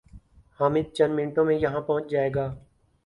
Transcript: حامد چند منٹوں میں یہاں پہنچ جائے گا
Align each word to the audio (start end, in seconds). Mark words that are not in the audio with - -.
حامد 0.59 0.85
چند 0.93 1.13
منٹوں 1.15 1.45
میں 1.45 1.55
یہاں 1.55 1.81
پہنچ 1.81 2.09
جائے 2.11 2.29
گا 2.35 2.47